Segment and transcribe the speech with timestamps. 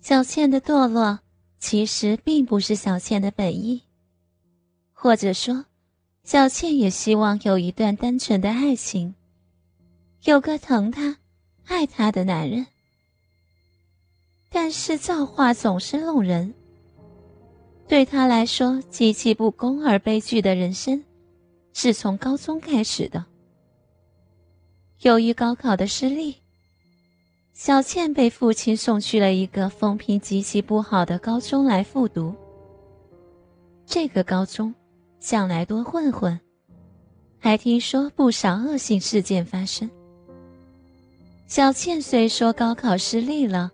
[0.00, 1.18] 小倩的堕落，
[1.58, 3.82] 其实并不是小倩的本意。
[4.92, 5.64] 或者说，
[6.24, 9.14] 小倩也希望有一段单纯的爱情，
[10.24, 11.18] 有个疼她、
[11.64, 12.66] 爱她的男人。
[14.48, 16.54] 但是造化总是弄人，
[17.88, 21.04] 对她来说极其不公而悲剧的人生，
[21.72, 23.24] 是从高中开始的。
[25.00, 26.36] 由于高考的失利。
[27.58, 32.34] 小倩被父亲送去了一个风评极其不好的高中来复读。
[33.86, 34.74] 这个高中
[35.20, 36.38] 向来多混混，
[37.38, 39.88] 还听说不少恶性事件发生。
[41.46, 43.72] 小倩虽说高考失利了，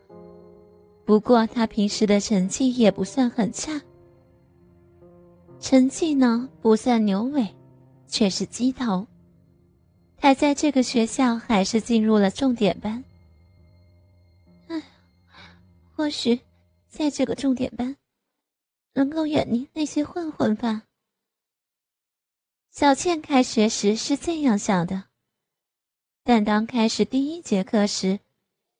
[1.05, 3.83] 不过她平时的成绩也不算很差。
[5.59, 7.49] 成绩呢不算牛尾，
[8.07, 9.05] 却是鸡头。
[10.17, 13.03] 她在这个学校还是进入了重点班。
[16.03, 16.41] 或许，
[16.89, 17.97] 在这个重点班，
[18.93, 20.83] 能够远离那些混混吧。
[22.73, 25.05] 小倩开学时是这样想的，
[26.25, 28.19] 但当开始第一节课时，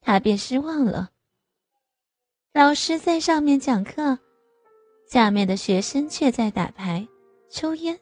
[0.01, 1.13] 她便失望了。
[2.53, 4.19] 老师在上面讲课，
[5.09, 7.07] 下面的学生却在打牌、
[7.49, 7.97] 抽烟。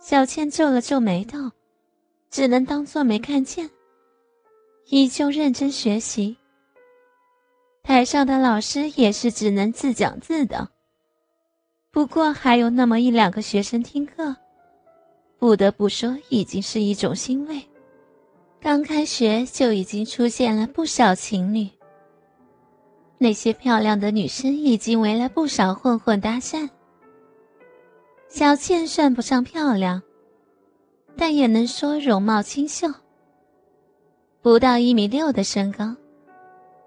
[0.00, 1.52] 小倩皱了皱眉头，
[2.30, 3.70] 只能当做没看见，
[4.86, 6.38] 依旧认真学习。
[7.86, 10.70] 台上的老师也是只能自讲自的，
[11.92, 14.34] 不过还有那么一两个学生听课，
[15.38, 17.62] 不得不说已经是一种欣慰。
[18.60, 21.68] 刚开学就已经出现了不少情侣，
[23.18, 26.68] 那些漂亮的女生已经围了不少混混搭讪。
[28.28, 30.02] 小倩算不上漂亮，
[31.16, 32.88] 但也能说容貌清秀，
[34.42, 35.94] 不到一米六的身高。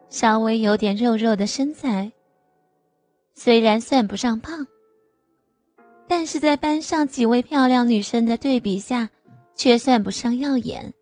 [0.10, 2.12] 稍微有点肉肉的身材，
[3.36, 4.68] 虽然算不上胖，
[6.08, 9.10] 但是在班上几位漂亮女生的对比下，
[9.56, 10.94] 却算不上耀眼。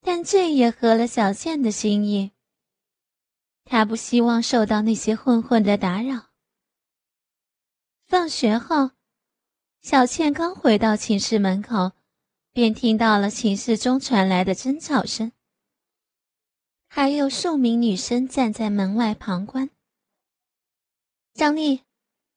[0.00, 2.32] 但这也合了小倩的心意。
[3.64, 6.26] 她不希望受到那些混混的打扰。
[8.08, 8.90] 放学后，
[9.80, 11.92] 小倩刚回到寝室门口，
[12.52, 15.30] 便听到了寝室中传来的争吵声。
[16.94, 19.70] 还有数名女生站在门外旁观。
[21.32, 21.80] 张丽，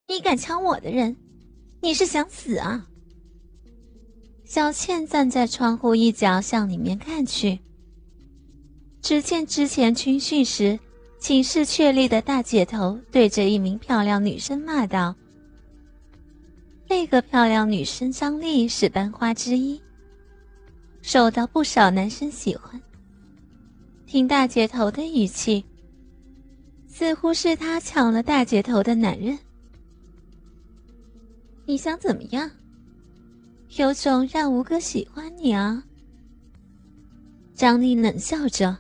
[0.08, 1.18] 你敢抢我的人，
[1.82, 2.88] 你是想死啊？
[4.46, 7.60] 小倩站在窗户一角向里面看去，
[9.02, 10.80] 只见之前军训时
[11.20, 15.14] 寝室确立的大姐头对着一名漂亮女生骂道
[16.88, 19.82] ：“那个漂亮女生张丽是班花之一，
[21.02, 22.82] 受到不少男生喜欢。”
[24.06, 25.66] 听大姐头的语气，
[26.88, 29.38] 似乎是他抢了大姐头的男人。
[31.66, 32.50] 你想怎么样？
[33.78, 35.84] 有种让吴哥喜欢你啊！
[37.56, 38.78] 张丽冷笑着。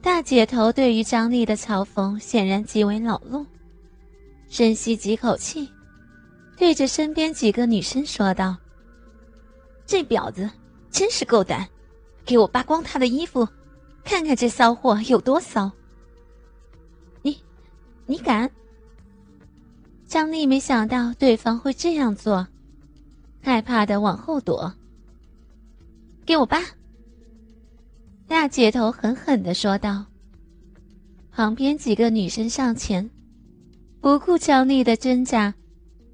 [0.00, 3.44] 大姐头对于张丽的嘲讽显然极为恼怒，
[4.48, 5.68] 深吸几口气，
[6.56, 8.56] 对着身边几个女生说道
[9.84, 10.48] ：“这婊子
[10.90, 11.68] 真是够胆，
[12.24, 13.46] 给我扒光她的衣服！”
[14.04, 15.70] 看看这骚货有多骚！
[17.22, 17.40] 你，
[18.06, 18.50] 你敢？
[20.06, 22.46] 张丽没想到对方会这样做，
[23.40, 24.74] 害怕的往后躲。
[26.26, 26.60] 给我扒！
[28.26, 30.06] 大姐头狠狠的说道。
[31.30, 33.08] 旁边几个女生上前，
[34.02, 35.54] 不顾张丽的挣扎，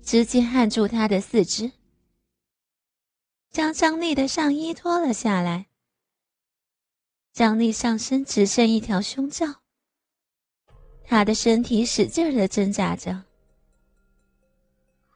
[0.01, 1.73] 直接按住她的四肢，
[3.51, 5.67] 将张丽的上衣脱了下来。
[7.39, 9.47] 张丽上身只剩一条胸罩，
[11.05, 13.23] 她的身体使劲的挣扎着。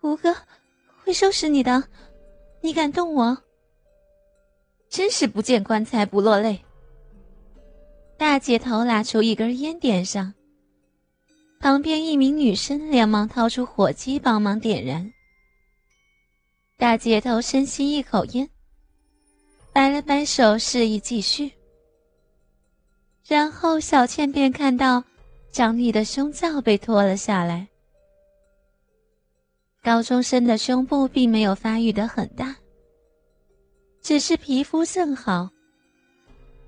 [0.00, 0.32] 胡哥
[1.02, 1.82] 会收拾你的，
[2.60, 3.36] 你敢动我？
[4.88, 6.64] 真是不见棺材不落泪。
[8.16, 10.32] 大姐头拿出一根烟点上，
[11.58, 15.12] 旁边一名女生连忙掏出火机帮忙点燃。
[16.76, 18.48] 大姐头深吸一口烟，
[19.72, 21.50] 摆了摆手，示意继续。
[23.26, 25.02] 然后小倩便看到
[25.50, 27.68] 张丽的胸罩被脱了下来。
[29.82, 32.54] 高中生的胸部并没有发育的很大，
[34.00, 35.48] 只是皮肤正好。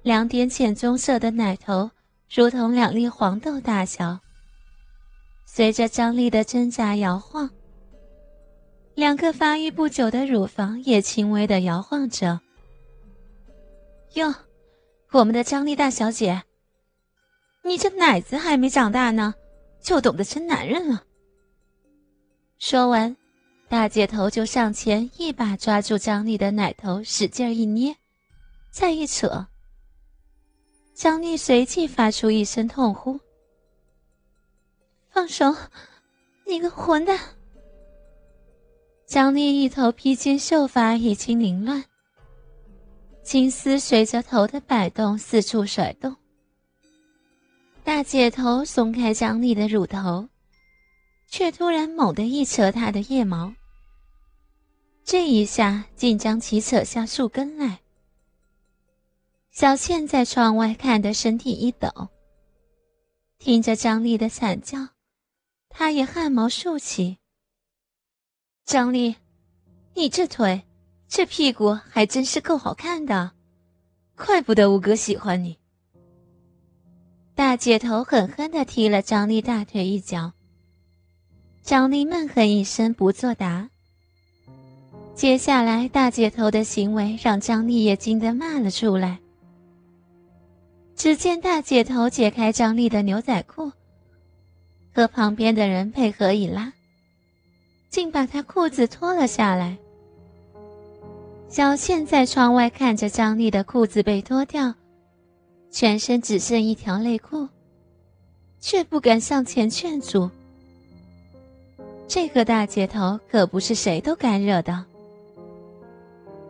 [0.03, 1.91] 两点浅棕色的奶头
[2.33, 4.19] 如同两粒黄豆大小，
[5.47, 7.49] 随着张丽的挣扎摇晃，
[8.95, 12.41] 两个发育不久的乳房也轻微的摇晃着。
[14.15, 14.35] 哟。
[15.14, 16.43] 我们的张丽大小姐，
[17.62, 19.32] 你这奶子还没长大呢，
[19.81, 21.05] 就懂得称男人了。
[22.58, 23.16] 说完，
[23.69, 27.94] 大姐头就上前一把抓住张丽的奶头，使劲一捏，
[28.72, 29.46] 再一扯。
[30.94, 33.20] 张丽随即发出一声痛呼
[35.14, 35.55] ：“放手，
[36.44, 37.17] 你个混蛋！”
[39.06, 41.84] 张丽一头披肩秀发已经凌乱，
[43.25, 46.15] 青丝随着头的摆动四处甩动。
[47.82, 50.29] 大姐头松开张丽的乳头，
[51.29, 53.53] 却突然猛地一扯她的腋毛，
[55.05, 57.81] 这一下竟将其扯下树根来。
[59.50, 61.88] 小倩在窗外看得身体一抖，
[63.38, 64.88] 听着张丽的惨叫，
[65.70, 67.17] 她也汗毛竖起。
[68.67, 69.17] 张丽，
[69.94, 70.62] 你这腿，
[71.09, 73.33] 这屁股还真是够好看的，
[74.17, 75.59] 怪不得五哥喜欢你。
[77.35, 80.33] 大姐头狠狠的踢了张丽大腿一脚。
[81.62, 83.71] 张丽闷哼一声，不作答。
[85.15, 89.21] 接下来，大姐头的行为让张丽也惊得骂了出来。
[90.97, 93.73] 只见大姐头解开张丽的牛仔裤，
[94.93, 96.73] 和旁边的人配合一拉，
[97.89, 99.79] 竟把她裤子脱了下来。
[101.55, 104.75] 小倩在窗外看着张丽的裤子被脱掉，
[105.71, 107.49] 全身只剩一条内裤，
[108.59, 110.29] 却不敢上前劝阻。
[112.09, 114.85] 这个大姐头可不是谁都敢惹的，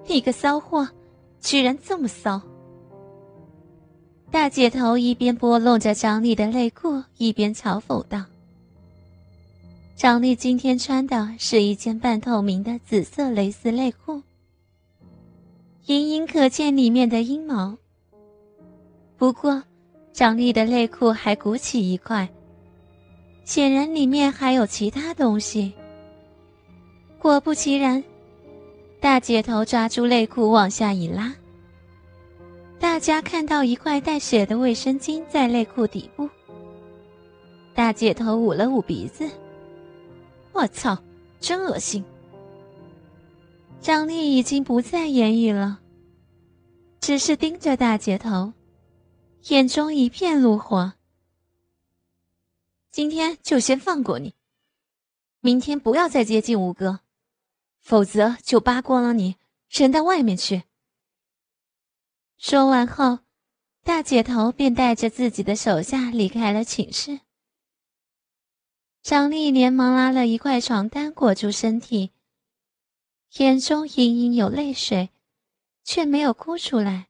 [0.07, 0.89] 你个骚货，
[1.39, 2.41] 居然这么骚！
[4.31, 8.25] 大姐头一边拨弄着张丽的内裤，一边嘲讽道
[9.97, 14.23] ：“张丽今天穿的是一件半透明的紫色蕾丝内裤，
[15.87, 17.77] 隐隐可见里面的阴谋。
[19.19, 19.63] 不过，
[20.13, 22.27] 张丽的内裤还鼓起一块，
[23.45, 25.75] 显然里面还有其他东西。
[27.19, 28.03] 果不其然，
[28.99, 31.35] 大姐头抓住内裤往下一拉。”
[32.81, 36.29] 大家看到一块带血的卫生巾在内裤底部。
[37.75, 39.29] 大姐头捂了捂鼻子，
[40.53, 40.97] 我操，
[41.41, 42.03] 真恶心！
[43.85, 45.79] 张丽已经不再言语了，
[47.03, 48.55] 只是盯着大姐头，
[49.51, 50.95] 眼中一片怒火。
[52.91, 54.35] 今天就先放过你，
[55.41, 57.01] 明天不要再接近吴哥，
[57.83, 59.37] 否则就扒光了你，
[59.69, 60.63] 扔到外面去。
[62.39, 63.19] 说完后，
[63.83, 67.21] 大姐头便带着自己的手下离开了寝室。
[69.03, 72.13] 张丽连忙拉了一块床单裹住身体，
[73.39, 75.11] 眼中隐隐有泪水，
[75.83, 77.09] 却没有哭出来。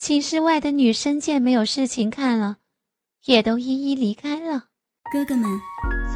[0.00, 2.56] 寝室外的女生见没有事情看了，
[3.26, 4.64] 也都一一离开了。
[5.12, 5.48] 哥哥们，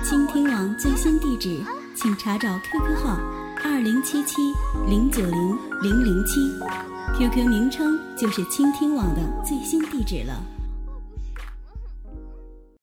[0.05, 1.65] 倾听网最新地址，
[1.95, 3.17] 请查找 QQ 号
[3.63, 4.35] 二零七七
[4.89, 6.41] 零九零零零七。
[7.17, 10.58] QQ 名称就是倾听网的最新地址了。